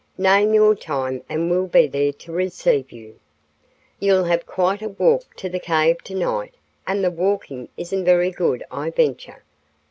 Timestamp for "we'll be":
1.51-1.85